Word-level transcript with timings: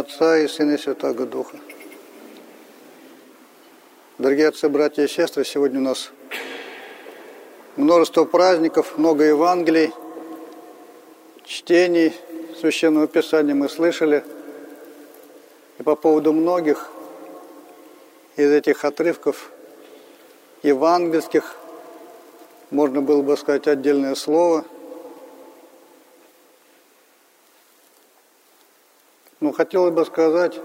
Отца 0.00 0.38
и 0.38 0.48
Сына 0.48 0.72
и 0.72 0.78
Святого 0.78 1.26
Духа. 1.26 1.58
Дорогие 4.16 4.48
отцы, 4.48 4.66
братья 4.70 5.02
и 5.02 5.08
сестры, 5.08 5.44
сегодня 5.44 5.78
у 5.78 5.82
нас 5.82 6.10
множество 7.76 8.24
праздников, 8.24 8.96
много 8.96 9.24
Евангелий, 9.24 9.92
чтений 11.44 12.14
Священного 12.58 13.08
Писания 13.08 13.54
мы 13.54 13.68
слышали. 13.68 14.24
И 15.78 15.82
по 15.82 15.96
поводу 15.96 16.32
многих 16.32 16.90
из 18.36 18.50
этих 18.50 18.86
отрывков 18.86 19.50
евангельских 20.62 21.56
можно 22.70 23.02
было 23.02 23.20
бы 23.20 23.36
сказать 23.36 23.68
отдельное 23.68 24.14
слово– 24.14 24.64
Но 29.40 29.52
хотелось 29.52 29.94
бы 29.94 30.04
сказать 30.04 30.60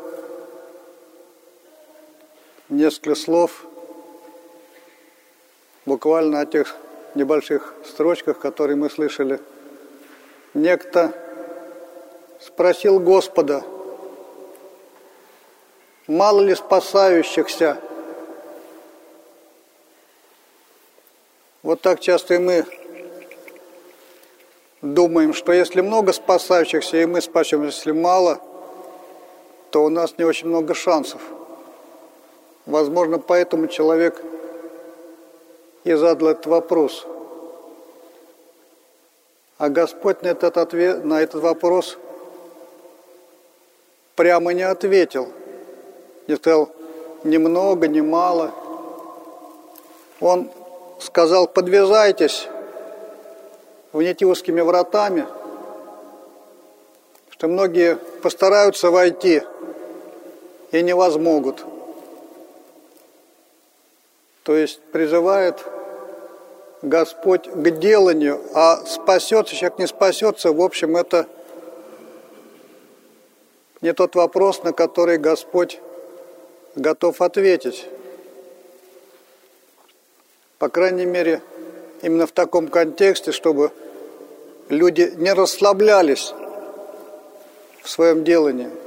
несколько 2.67 3.15
слов 3.15 3.65
буквально 5.85 6.41
о 6.41 6.45
тех 6.45 6.75
небольших 7.15 7.73
строчках, 7.85 8.37
которые 8.37 8.75
мы 8.75 8.89
слышали. 8.89 9.39
Некто 10.53 11.13
спросил 12.41 12.99
Господа, 12.99 13.63
мало 16.07 16.41
ли 16.41 16.53
спасающихся. 16.53 17.77
Вот 21.63 21.79
так 21.79 22.01
часто 22.01 22.33
и 22.33 22.39
мы 22.39 22.65
думаем, 24.81 25.33
что 25.33 25.53
если 25.53 25.79
много 25.79 26.11
спасающихся, 26.11 26.97
и 26.97 27.05
мы 27.05 27.21
спасем, 27.21 27.63
если 27.63 27.93
мало– 27.93 28.41
то 29.69 29.83
у 29.83 29.89
нас 29.89 30.17
не 30.17 30.23
очень 30.23 30.47
много 30.47 30.73
шансов. 30.73 31.21
Возможно, 32.65 33.19
поэтому 33.19 33.67
человек 33.67 34.21
и 35.83 35.93
задал 35.93 36.29
этот 36.29 36.47
вопрос. 36.47 37.05
А 39.57 39.69
Господь 39.69 40.21
на 40.23 40.29
этот, 40.29 40.57
ответ, 40.57 41.05
на 41.05 41.21
этот 41.21 41.41
вопрос 41.41 41.97
прямо 44.15 44.53
не 44.53 44.63
ответил. 44.63 45.29
Не 46.27 46.35
сказал 46.35 46.69
ни 47.23 47.37
много, 47.37 47.87
ни 47.87 48.01
мало. 48.01 48.51
Он 50.19 50.49
сказал, 50.99 51.47
подвязайтесь 51.47 52.47
в 53.91 53.99
узкими 54.25 54.61
вратами, 54.61 55.27
что 57.29 57.47
многие 57.47 57.97
постараются 58.21 58.89
войти– 58.89 59.43
и 60.75 60.83
не 60.83 60.93
возмогут. 60.93 61.63
То 64.43 64.55
есть 64.55 64.81
призывает 64.91 65.63
Господь 66.81 67.47
к 67.47 67.69
деланию, 67.79 68.41
а 68.53 68.85
спасется 68.85 69.55
человек, 69.55 69.79
не 69.79 69.87
спасется, 69.87 70.51
в 70.51 70.61
общем, 70.61 70.97
это 70.97 71.27
не 73.81 73.93
тот 73.93 74.15
вопрос, 74.15 74.63
на 74.63 74.73
который 74.73 75.17
Господь 75.17 75.79
готов 76.75 77.21
ответить. 77.21 77.87
По 80.59 80.67
крайней 80.67 81.05
мере, 81.05 81.41
именно 82.01 82.27
в 82.27 82.31
таком 82.33 82.67
контексте, 82.67 83.31
чтобы 83.31 83.71
люди 84.67 85.13
не 85.15 85.31
расслаблялись 85.33 86.33
в 87.81 87.89
своем 87.89 88.25
делании– 88.25 88.69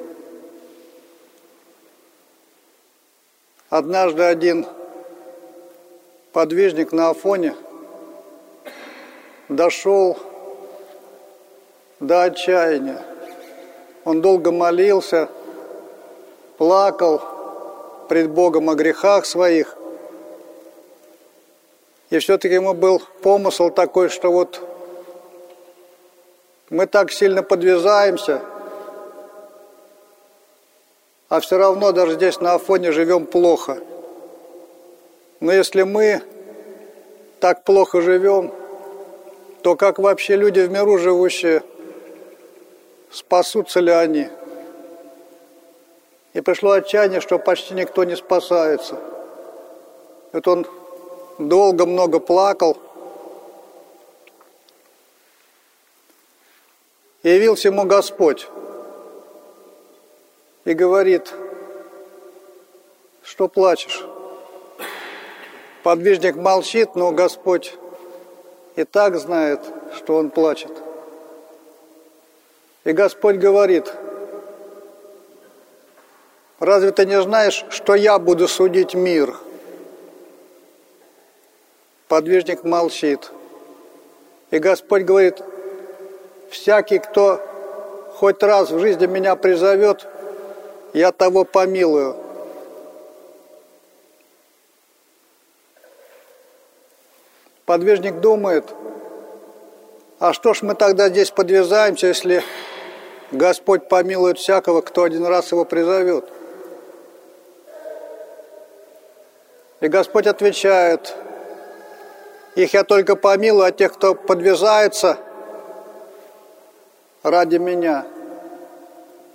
Однажды 3.71 4.23
один 4.23 4.67
подвижник 6.33 6.91
на 6.93 7.11
Афоне 7.11 7.55
дошел 9.51 10.17
до 12.01 12.23
отчаяния. 12.23 13.03
Он 14.07 14.23
долго 14.23 14.53
молился, 14.53 15.29
плакал 16.57 17.21
пред 18.09 18.31
Богом 18.31 18.71
о 18.71 18.75
грехах 18.75 19.27
своих. 19.27 19.77
И 22.09 22.19
все-таки 22.21 22.55
ему 22.55 22.73
был 22.73 23.03
помысл 23.21 23.69
такой, 23.69 24.09
что 24.09 24.33
вот 24.33 24.63
мы 26.71 26.87
так 26.87 27.13
сильно 27.13 27.43
подвязаемся– 27.43 28.41
а 31.29 31.41
все 31.41 31.59
равно 31.59 31.93
даже 31.93 32.15
здесь 32.15 32.41
на 32.41 32.55
Афоне 32.55 32.91
живем 32.93 33.27
плохо. 33.27 33.79
Но 35.41 35.53
если 35.53 35.83
мы 35.83 36.23
так 37.39 37.65
плохо 37.65 38.01
живем, 38.01 38.53
то 39.63 39.77
как 39.77 39.99
вообще 39.99 40.37
люди 40.37 40.61
в 40.61 40.71
миру 40.71 40.99
живущие, 40.99 41.63
спасутся 43.11 43.81
ли 43.81 43.93
они? 43.93 44.29
И 46.33 46.41
пришло 46.41 46.73
отчаяние, 46.73 47.21
что 47.21 47.39
почти 47.39 47.75
никто 47.75 48.05
не 48.05 48.17
спасается. 48.17 48.99
Вот 50.33 50.49
он 50.49 50.67
долго 51.39 51.87
много 51.87 52.21
плакал. 52.21 52.77
Явился 57.23 57.69
ему 57.69 57.85
Господь 57.85 58.49
и 60.69 60.75
говорит, 60.75 61.33
что 63.23 63.49
плачешь. 63.49 64.05
Подвижник 65.83 66.37
молчит, 66.37 66.95
но 66.95 67.11
Господь 67.11 67.75
и 68.77 68.85
так 68.85 69.17
знает, 69.17 69.61
что 69.97 70.17
он 70.17 70.29
плачет. 70.29 70.71
И 72.85 72.93
Господь 72.93 73.37
говорит, 73.37 73.91
разве 76.61 76.93
ты 76.93 77.07
не 77.07 77.23
знаешь, 77.23 77.65
что 77.71 77.95
я 77.95 78.19
буду 78.19 78.47
судить 78.47 78.93
мир? 78.93 79.35
Подвижник 82.09 82.63
молчит. 82.63 83.31
И 84.51 84.59
Господь 84.59 85.05
говорит, 85.05 85.43
всякий, 86.51 86.99
кто 86.99 87.41
хоть 88.17 88.43
раз 88.43 88.71
в 88.71 88.79
жизни 88.81 89.07
меня 89.07 89.35
призовет, 89.35 90.07
я 90.93 91.13
того 91.13 91.45
помилую. 91.45 92.17
Подвижник 97.67 98.21
думает, 98.21 98.65
а 100.19 100.33
что 100.33 100.55
ж 100.55 100.63
мы 100.63 100.75
тогда 100.75 101.11
здесь 101.11 101.31
подвязаемся, 101.31 102.07
если 102.07 102.43
Господь 103.31 103.89
помилует 103.89 104.39
всякого, 104.39 104.81
кто 104.81 105.03
один 105.03 105.27
раз 105.27 105.53
его 105.53 105.65
призовет? 105.65 106.25
И 109.81 109.89
Господь 109.89 110.27
отвечает, 110.27 111.15
их 112.55 112.75
я 112.75 112.83
только 112.83 113.15
помилую, 113.15 113.67
а 113.67 113.71
тех, 113.71 113.93
кто 113.93 114.15
подвязается 114.15 115.19
ради 117.23 117.57
меня, 117.59 118.07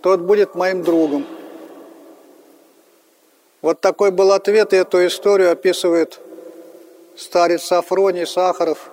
тот 0.01 0.21
будет 0.21 0.55
моим 0.55 0.83
другом. 0.83 1.25
Вот 3.63 3.79
такой 3.79 4.11
был 4.11 4.33
ответ, 4.33 4.73
и 4.73 4.75
эту 4.75 5.07
историю 5.07 5.49
описывает 5.49 6.19
старец 7.15 7.63
Сафроний 7.63 8.27
Сахаров 8.27 8.91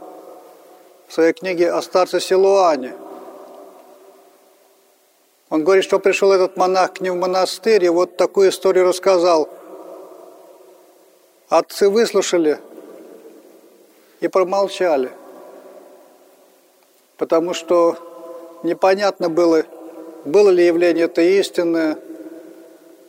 в 1.09 1.13
своей 1.13 1.33
книге 1.33 1.73
о 1.73 1.83
старце 1.83 2.21
Силуане. 2.21 2.95
Он 5.49 5.65
говорит, 5.65 5.83
что 5.83 5.99
пришел 5.99 6.31
этот 6.31 6.57
монах 6.57 6.93
к 6.93 7.01
ним 7.01 7.17
в 7.17 7.19
монастырь, 7.19 7.85
и 7.85 7.89
вот 7.89 8.17
такую 8.17 8.51
историю 8.51 8.87
рассказал. 8.87 9.49
Отцы 11.49 11.89
выслушали 11.89 12.61
и 14.21 14.29
промолчали, 14.29 15.11
потому 17.17 17.55
что 17.55 17.97
непонятно 18.63 19.29
было, 19.29 19.65
было 20.25 20.49
ли 20.51 20.65
явление 20.65 21.07
это 21.07 21.23
истинное– 21.23 21.99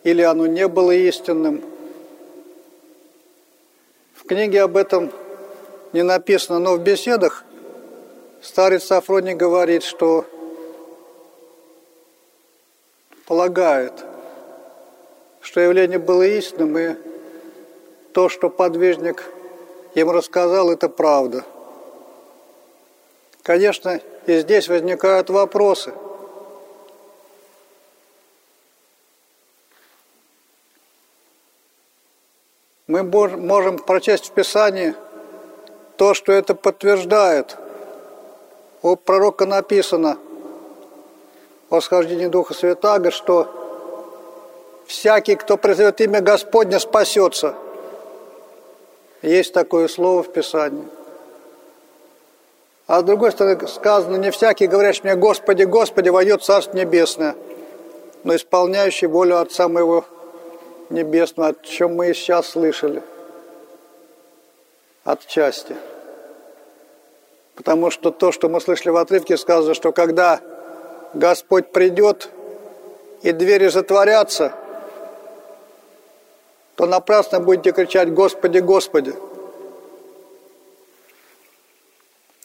или 0.03 0.21
оно 0.21 0.47
не 0.47 0.67
было 0.67 0.91
истинным. 0.91 1.63
В 4.15 4.25
книге 4.25 4.63
об 4.63 4.77
этом 4.77 5.11
не 5.93 6.03
написано, 6.03 6.59
но 6.59 6.75
в 6.75 6.79
беседах 6.79 7.43
старец 8.41 8.85
Сафроний 8.85 9.33
говорит, 9.33 9.83
что 9.83 10.25
полагает, 13.25 13.93
что 15.41 15.59
явление 15.59 15.99
было 15.99 16.23
истинным, 16.23 16.77
и 16.77 16.95
то, 18.13 18.29
что 18.29 18.49
подвижник 18.49 19.23
им 19.95 20.09
рассказал, 20.09 20.71
это 20.71 20.89
правда. 20.89 21.43
Конечно, 23.43 23.99
и 24.27 24.39
здесь 24.39 24.67
возникают 24.67 25.29
вопросы– 25.29 25.93
мы 32.91 33.03
можем 33.03 33.77
прочесть 33.77 34.27
в 34.27 34.31
Писании 34.31 34.95
то, 35.95 36.13
что 36.13 36.33
это 36.33 36.55
подтверждает. 36.55 37.55
У 38.81 38.97
пророка 38.97 39.45
написано 39.45 40.17
о 41.69 41.79
схождении 41.79 42.27
Духа 42.27 42.53
Святаго, 42.53 43.09
что 43.11 43.47
всякий, 44.87 45.35
кто 45.35 45.55
призовет 45.55 46.01
имя 46.01 46.19
Господне, 46.19 46.81
спасется. 46.81 47.55
Есть 49.21 49.53
такое 49.53 49.87
слово 49.87 50.23
в 50.23 50.33
Писании. 50.33 50.83
А 52.87 52.99
с 52.99 53.03
другой 53.03 53.31
стороны 53.31 53.69
сказано, 53.69 54.17
не 54.17 54.31
всякий, 54.31 54.67
говорящий 54.67 55.03
мне, 55.03 55.15
Господи, 55.15 55.63
Господи, 55.63 56.09
войдет 56.09 56.43
Царство 56.43 56.75
Небесное, 56.75 57.37
но 58.25 58.35
исполняющий 58.35 59.07
волю 59.07 59.39
Отца 59.39 59.69
Моего 59.69 60.03
Небесного, 60.91 61.49
о 61.49 61.65
чем 61.65 61.95
мы 61.95 62.11
и 62.11 62.13
сейчас 62.13 62.49
слышали. 62.49 63.01
Отчасти. 65.03 65.75
Потому 67.55 67.91
что 67.91 68.11
то, 68.11 68.31
что 68.31 68.49
мы 68.49 68.61
слышали 68.61 68.89
в 68.89 68.97
отрывке, 68.97 69.37
сказано, 69.37 69.73
что 69.73 69.91
когда 69.91 70.41
Господь 71.13 71.71
придет 71.71 72.29
и 73.21 73.31
двери 73.31 73.67
затворятся, 73.67 74.53
то 76.75 76.85
напрасно 76.85 77.39
будете 77.39 77.71
кричать 77.71 78.13
«Господи, 78.13 78.59
Господи!» 78.59 79.13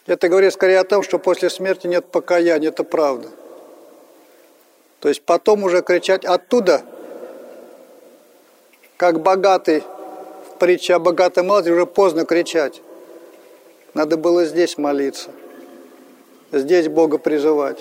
Это 0.07 0.29
говорит 0.29 0.53
скорее 0.53 0.79
о 0.79 0.85
том, 0.85 1.03
что 1.03 1.19
после 1.19 1.51
смерти 1.51 1.89
нет 1.89 2.07
покаяния, 2.07 2.69
это 2.69 2.85
правда. 2.85 3.29
То 5.01 5.09
есть 5.09 5.23
потом 5.23 5.65
уже 5.65 5.83
кричать 5.83 6.25
оттуда, 6.25 6.83
как 8.97 9.21
богатый, 9.21 9.83
в 10.51 10.59
притче 10.59 10.95
о 10.95 10.99
богатом 10.99 11.51
Лазаре, 11.51 11.75
уже 11.75 11.87
поздно 11.87 12.25
кричать. 12.25 12.81
Надо 13.95 14.17
было 14.17 14.45
здесь 14.45 14.79
молиться, 14.79 15.31
здесь 16.53 16.89
Бога 16.89 17.19
призывать. 17.19 17.79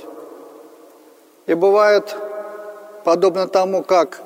И 1.47 1.53
бывает, 1.53 2.15
подобно 3.03 3.47
тому, 3.47 3.83
как 3.83 4.21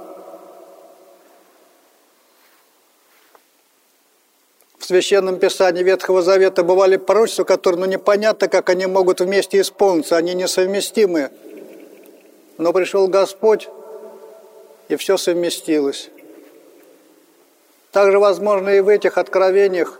в 4.78 4.86
Священном 4.86 5.38
Писании 5.38 5.84
Ветхого 5.84 6.22
Завета 6.22 6.64
бывали 6.64 6.98
пророчества, 6.98 7.44
которые, 7.44 7.82
ну, 7.82 7.86
непонятно, 7.86 8.48
как 8.48 8.70
они 8.70 8.88
могут 8.88 9.20
вместе 9.20 9.60
исполниться, 9.60 10.16
они 10.16 10.34
несовместимы. 10.34 11.30
Но 12.58 12.74
пришел 12.74 13.08
Господь, 13.08 13.70
и 14.88 14.96
все 14.96 15.18
совместилось. 15.18 16.10
Также 17.92 18.20
возможно 18.20 18.70
и 18.70 18.82
в 18.82 18.88
этих 18.88 19.18
откровениях 19.18 20.00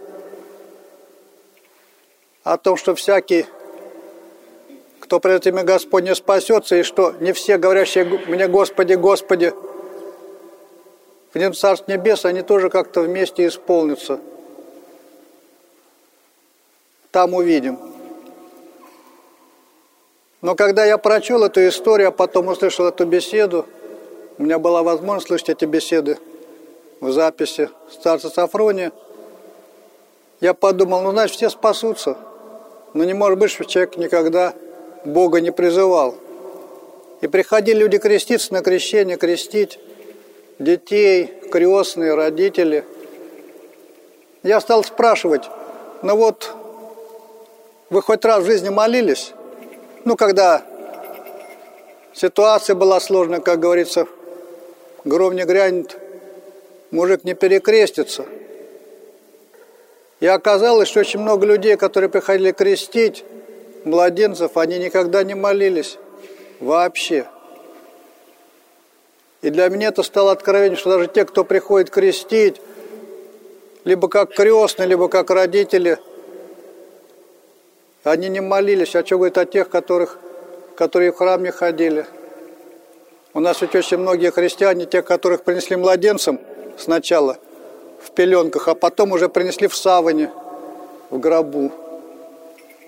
о 2.44 2.58
том, 2.58 2.78
что 2.78 2.96
всякий, 2.96 3.46
кто 5.00 5.20
пред 5.20 5.46
имя 5.48 5.64
Господне 5.64 6.16
спасется, 6.16 6.76
и 6.76 6.84
что 6.84 7.14
не 7.20 7.34
все 7.34 7.58
говорящие 7.58 8.06
мне 8.06 8.48
Господи, 8.48 8.94
Господи, 8.94 9.54
в 11.34 11.38
нем 11.38 11.54
Царство 11.54 11.92
Небес, 11.92 12.26
они 12.26 12.42
тоже 12.42 12.70
как-то 12.70 13.02
вместе 13.02 13.48
исполнятся– 13.48 14.20
там 17.12 17.34
увидим. 17.34 17.80
Но 20.42 20.56
когда 20.56 20.86
я 20.86 20.98
прочел 20.98 21.44
эту 21.44 21.68
историю, 21.68 22.10
а 22.10 22.12
потом 22.12 22.48
услышал 22.48 22.86
эту 22.86 23.06
беседу, 23.06 23.66
у 24.38 24.44
меня 24.44 24.58
была 24.58 24.84
возможность 24.84 25.28
слышать 25.28 25.50
эти 25.50 25.66
беседы 25.66 26.18
в 27.00 27.12
записи 27.12 27.70
старца 27.92 28.30
Сафрония, 28.30 28.92
я 30.42 30.54
подумал, 30.54 31.02
ну, 31.02 31.12
значит, 31.12 31.36
все 31.36 31.50
спасутся. 31.50 32.18
Но 32.94 33.04
не 33.04 33.14
может 33.14 33.38
быть, 33.38 33.52
что 33.52 33.66
человек 33.66 33.98
никогда 33.98 34.54
Бога 35.06 35.42
не 35.42 35.52
призывал. 35.52 36.16
И 37.22 37.28
приходили 37.28 37.80
люди 37.80 37.98
креститься 37.98 38.54
на 38.54 38.62
крещение, 38.62 39.18
крестить 39.18 39.80
детей, 40.58 41.28
крестные, 41.52 42.16
родители. 42.16 42.86
Я 44.44 44.62
стал 44.62 44.84
спрашивать, 44.84 45.44
ну 46.02 46.16
вот 46.16 46.54
вы 47.90 48.02
хоть 48.02 48.24
раз 48.24 48.44
в 48.44 48.46
жизни 48.46 48.70
молились? 48.70 49.34
Ну, 50.06 50.16
когда 50.16 50.64
ситуация 52.14 52.76
была 52.76 53.00
сложная, 53.02 53.42
как 53.42 53.60
говорится, 53.60 54.08
гром 55.04 55.36
не 55.36 55.44
грянет, 55.44 55.99
мужик 56.92 57.24
не 57.24 57.34
перекрестится. 57.34 58.26
И 60.20 60.28
оказалось, 60.28 60.90
что 60.90 61.00
очень 61.00 61.20
много 61.20 61.46
людей, 61.46 61.78
которые 61.78 62.10
приходили 62.10 62.52
крестить 62.52 63.24
младенцев, 63.86 64.58
они 64.58 64.78
никогда 64.78 65.24
не 65.24 65.36
молились 65.36 65.98
вообще. 66.60 67.26
И 69.42 69.50
для 69.50 69.70
меня 69.70 69.88
это 69.88 70.04
стало 70.04 70.34
откровением, 70.34 70.78
что 70.78 70.90
даже 70.90 71.08
те, 71.08 71.24
кто 71.24 71.46
приходит 71.46 71.90
крестить, 71.90 72.62
либо 73.86 74.10
как 74.10 74.34
крестные, 74.34 74.88
либо 74.88 75.08
как 75.08 75.30
родители– 75.30 75.98
они 78.04 78.30
не 78.30 78.40
молились, 78.40 78.96
а 78.96 79.06
что 79.06 79.18
говорит 79.18 79.38
о 79.38 79.46
тех, 79.46 79.70
которых, 79.70 80.18
которые 80.76 81.12
в 81.12 81.18
храм 81.18 81.44
не 81.44 81.52
ходили. 81.52 82.06
У 83.34 83.40
нас 83.40 83.62
ведь 83.62 83.76
очень 83.76 83.98
многие 83.98 84.32
христиане, 84.32 84.86
те, 84.86 85.02
которых 85.02 85.44
принесли 85.44 85.76
младенцам 85.76 86.40
сначала 86.80 87.38
в 88.02 88.12
пеленках, 88.12 88.68
а 88.68 88.76
потом 88.76 89.12
уже 89.12 89.30
принесли 89.30 89.68
в 89.68 89.76
саване, 89.76 90.32
в 91.10 91.20
гробу. 91.20 91.72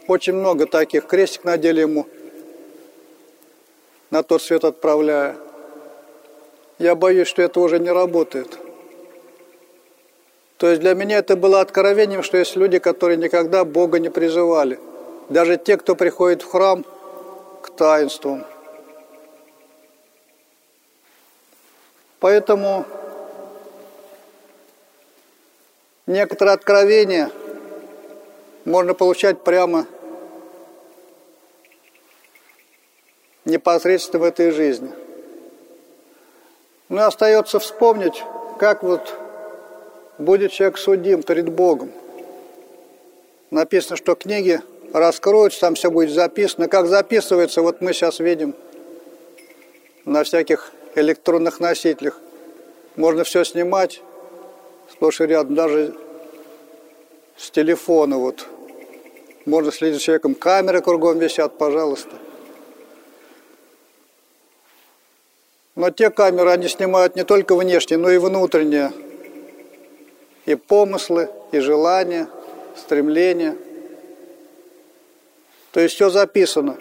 Очень 0.07 0.33
много 0.33 0.65
таких. 0.65 1.05
Крестик 1.05 1.43
надели 1.43 1.81
ему, 1.81 2.07
на 4.09 4.23
тот 4.23 4.41
свет 4.41 4.63
отправляя. 4.63 5.35
Я 6.79 6.95
боюсь, 6.95 7.27
что 7.27 7.41
это 7.41 7.59
уже 7.59 7.79
не 7.79 7.91
работает. 7.91 8.57
То 10.57 10.69
есть 10.69 10.81
для 10.81 10.93
меня 10.93 11.17
это 11.17 11.35
было 11.35 11.61
откровением, 11.61 12.23
что 12.23 12.37
есть 12.37 12.55
люди, 12.55 12.79
которые 12.79 13.17
никогда 13.17 13.65
Бога 13.65 13.99
не 13.99 14.09
призывали– 14.09 14.79
даже 15.31 15.57
те, 15.57 15.77
кто 15.77 15.95
приходит 15.95 16.41
в 16.41 16.51
храм 16.51 16.85
к 17.61 17.69
таинствам. 17.69 18.43
Поэтому 22.19 22.85
некоторые 26.11 26.53
откровения 26.53 27.31
можно 28.65 28.93
получать 28.93 29.43
прямо 29.43 29.87
непосредственно 33.45 34.19
в 34.19 34.23
этой 34.23 34.51
жизни. 34.51 34.91
Ну 36.89 36.97
и 36.97 37.03
остается 37.03 37.59
вспомнить, 37.59 38.23
как 38.59 38.83
вот 38.83 39.17
будет 40.17 40.51
человек 40.51 40.77
судим 40.77 41.23
перед 41.23 41.49
Богом. 41.49 41.91
Написано, 43.49 43.95
что 43.95 44.15
книги 44.15 44.61
раскроются, 44.93 45.61
там 45.61 45.75
все 45.75 45.89
будет 45.89 46.11
записано. 46.11 46.67
Как 46.67 46.87
записывается, 46.87 47.61
вот 47.61 47.81
мы 47.81 47.93
сейчас 47.93 48.19
видим 48.19 48.53
на 50.05 50.23
всяких 50.23 50.71
электронных 50.95 51.59
носителях. 51.59 52.19
Можно 52.95 53.23
все 53.23 53.43
снимать 53.45 54.01
сплошь 55.01 55.19
и 55.19 55.25
рядом, 55.25 55.55
даже 55.55 55.95
с 57.35 57.49
телефона 57.49 58.19
вот. 58.19 58.45
Можно 59.47 59.71
следить 59.71 59.95
за 59.95 60.01
человеком, 60.03 60.35
камеры 60.35 60.79
кругом 60.81 61.17
висят, 61.17 61.57
пожалуйста. 61.57 62.11
Но 65.73 65.89
те 65.89 66.11
камеры, 66.11 66.51
они 66.51 66.67
снимают 66.67 67.15
не 67.15 67.23
только 67.23 67.55
внешние, 67.55 67.97
но 67.97 68.11
и 68.11 68.19
внутренние. 68.19 68.91
И 70.45 70.53
помыслы, 70.53 71.31
и 71.51 71.57
желания, 71.57 72.27
стремления– 72.75 73.57
то 75.71 75.79
есть 75.79 75.95
все 75.95 76.09
записано. 76.09 76.77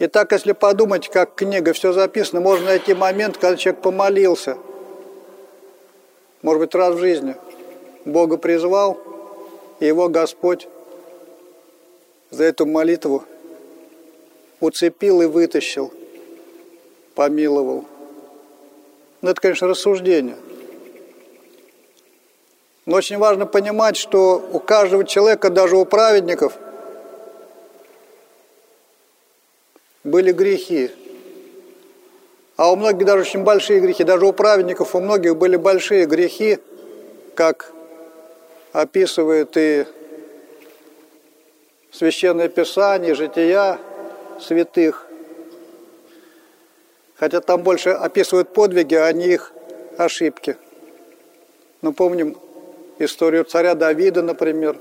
И 0.00 0.08
так, 0.08 0.32
если 0.32 0.50
подумать, 0.50 1.08
как 1.08 1.36
книга, 1.36 1.72
все 1.72 1.92
записано, 1.92 2.40
можно 2.40 2.66
найти 2.66 2.94
момент, 2.94 3.38
когда 3.38 3.56
человек 3.56 3.80
помолился. 3.80 4.58
Может 6.42 6.60
быть, 6.60 6.74
раз 6.74 6.94
в 6.96 6.98
жизни. 6.98 7.36
Бога 8.04 8.36
призвал, 8.36 8.98
и 9.80 9.86
его 9.86 10.08
Господь 10.08 10.68
за 12.30 12.44
эту 12.44 12.66
молитву 12.66 13.24
уцепил 14.60 15.22
и 15.22 15.26
вытащил, 15.26 15.92
помиловал. 17.14 17.84
Ну, 19.20 19.30
это, 19.30 19.40
конечно, 19.40 19.68
рассуждение. 19.68 20.36
Но 22.86 22.96
очень 22.96 23.18
важно 23.18 23.46
понимать, 23.46 23.96
что 23.96 24.44
у 24.52 24.58
каждого 24.58 25.04
человека, 25.04 25.50
даже 25.50 25.76
у 25.76 25.84
праведников– 25.84 26.58
были 30.04 30.32
грехи. 30.32 30.90
А 32.62 32.70
у 32.70 32.76
многих 32.76 33.04
даже 33.04 33.22
очень 33.22 33.42
большие 33.42 33.80
грехи. 33.80 34.04
Даже 34.04 34.24
у 34.24 34.32
праведников 34.32 34.94
у 34.94 35.00
многих 35.00 35.34
были 35.36 35.56
большие 35.56 36.06
грехи. 36.06 36.60
как 37.34 37.72
описывает 38.70 39.56
и 39.56 39.84
Священное 41.90 42.48
Писание, 42.48 43.16
жития 43.16 43.78
святых. 44.40 45.08
Хотя 47.16 47.40
там 47.40 47.64
больше 47.64 47.90
описывают 47.90 48.50
подвиги, 48.50 48.94
а 48.94 49.12
не 49.12 49.26
их 49.26 49.52
ошибки. 49.98 50.56
Но 51.80 51.92
помним 51.92 52.36
историю 53.00 53.42
царя 53.42 53.74
Давида, 53.74 54.22
например. 54.22 54.78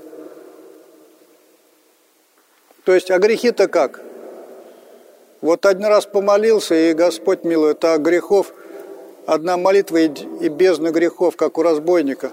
То 2.85 2.93
есть, 2.93 3.09
а 3.09 3.17
грехи-то 3.17 3.67
как? 3.67 4.01
Вот 5.41 5.65
один 5.65 5.86
раз 5.86 6.05
помолился, 6.05 6.75
и 6.75 6.93
Господь 6.93 7.43
милует, 7.43 7.83
а 7.83 7.98
грехов, 7.98 8.53
одна 9.25 9.57
молитва 9.57 9.98
и, 9.98 10.07
и 10.39 10.50
бездна 10.50 10.91
грехов, 10.91 11.36
как 11.36 11.57
у 11.57 11.63
разбойника 11.63 12.31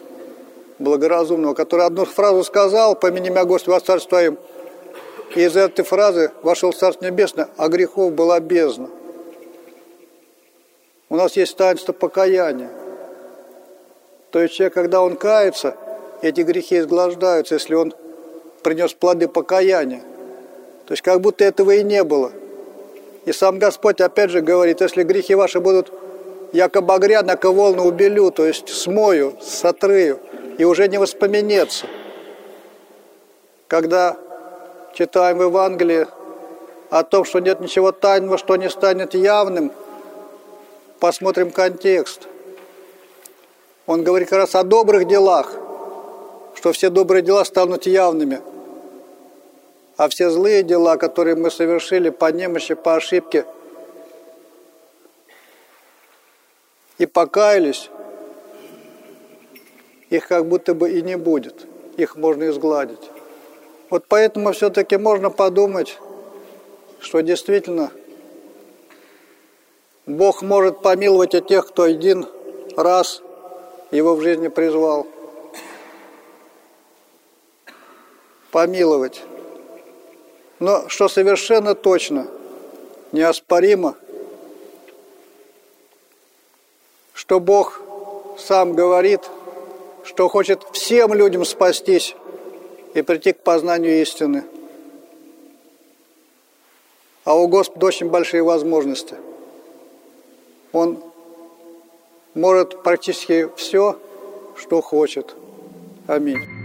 благоразумного, 0.79 1.55
который 1.55 1.87
одну 1.87 2.05
фразу 2.05 2.45
сказал, 2.45 2.95
помяни 2.95 3.31
меня, 3.31 3.45
Господи, 3.45 3.75
во 3.75 3.81
царство 3.81 4.11
Твоим, 4.11 4.39
и 5.35 5.43
из 5.43 5.57
этой 5.57 5.85
фразы 5.85 6.33
вошел 6.43 6.71
в 6.71 6.77
Царство 6.77 7.05
Небесное, 7.05 7.49
а 7.57 7.69
грехов 7.69 8.13
была 8.13 8.41
бездна. 8.41 8.89
У 11.11 11.17
нас 11.17 11.37
есть 11.37 11.57
таинство 11.57 11.93
покаяния. 11.93 12.71
То 14.31 14.41
есть 14.41 14.55
человек, 14.55 14.75
когда 14.75 15.01
он 15.03 15.17
кается, 15.17 15.77
эти 16.21 16.43
грехи 16.43 16.79
изглаждаются, 16.79 17.55
если 17.55 17.75
он 17.75 17.95
принес 18.63 18.93
плоды 18.93 19.29
покаяния. 19.29 20.03
То 20.87 20.93
есть 20.93 21.03
как 21.03 21.21
будто 21.21 21.45
этого 21.45 21.71
и 21.73 21.83
не 21.83 22.05
было. 22.05 22.33
И 23.27 23.33
сам 23.33 23.59
Господь 23.59 24.01
опять 24.01 24.31
же 24.31 24.41
говорит, 24.41 24.81
если 24.81 25.03
грехи 25.03 25.35
ваши 25.35 25.61
будут 25.61 25.93
яко 26.53 26.81
багряны, 26.81 27.33
яко 27.33 27.53
волны 27.53 27.83
убелю, 27.83 28.31
то 28.31 28.47
есть 28.47 28.69
смою, 28.69 29.37
сотрыю, 29.43 30.21
и 30.57 30.65
уже 30.65 30.89
не 30.89 30.99
воспоменется. 30.99 31.87
Когда 33.67 34.17
читаем 34.95 35.39
в 35.39 35.43
Евангелии 35.43 36.07
о 36.91 37.03
том, 37.03 37.25
что 37.25 37.41
нет 37.41 37.61
ничего 37.61 37.93
тайного, 37.93 38.39
что 38.39 38.57
не 38.57 38.71
станет 38.71 39.15
явным, 39.15 39.73
посмотрим 41.01 41.51
контекст. 41.51 42.29
Он 43.87 44.03
говорит 44.03 44.29
как 44.29 44.39
раз 44.39 44.55
о 44.55 44.65
добрых 44.65 45.07
делах, 45.07 45.53
что 46.55 46.73
все 46.73 46.91
добрые 46.91 47.23
дела 47.23 47.45
станут 47.45 47.87
явными. 47.87 48.41
А 49.99 50.09
все 50.09 50.31
злые 50.31 50.63
дела, 50.63 50.97
которые 50.97 51.35
мы 51.35 51.51
совершили 51.51 52.11
по 52.11 52.31
немощи, 52.31 52.75
по 52.75 52.95
ошибке, 52.95 53.45
и 56.99 57.07
покаялись, 57.07 57.91
их 60.09 60.29
как 60.29 60.47
будто 60.47 60.75
бы 60.75 60.93
и 60.93 61.03
не 61.03 61.17
будет. 61.17 61.67
Их 61.97 62.15
можно 62.15 62.49
изгладить. 62.49 63.11
Вот 63.91 64.05
поэтому 64.07 64.53
все-таки 64.53 64.97
можно 64.97 65.31
подумать, 65.31 65.99
что 67.01 67.21
действительно 67.21 67.91
Бог 70.07 70.43
может 70.43 70.81
помиловать 70.81 71.35
и 71.35 71.43
тех, 71.43 71.67
кто 71.67 71.83
один 71.83 72.25
раз 72.77 73.21
его 73.91 74.15
в 74.15 74.23
жизни 74.23 74.47
призвал. 74.47 75.09
Помиловать. 78.53 79.25
Но 80.61 80.89
что 80.89 81.09
совершенно 81.09 81.75
точно, 81.75 82.27
неоспоримо, 83.13 83.95
что 87.15 87.41
Бог 87.41 87.81
сам 88.39 88.73
говорит, 88.73 89.21
что 90.05 90.29
хочет 90.29 90.63
всем 90.73 91.15
людям 91.15 91.45
спастись 91.45 92.17
и 92.95 93.03
прийти 93.03 93.33
к 93.33 93.41
познанию 93.41 94.01
истины. 94.01 94.45
А 97.25 97.37
у 97.37 97.47
Господа 97.47 97.87
очень 97.87 98.09
большие 98.09 98.43
возможности. 98.43 99.17
Он 100.73 101.03
может 102.35 102.83
практически 102.83 103.49
все, 103.57 103.99
что 104.57 104.81
хочет. 104.81 105.35
Аминь. 106.07 106.58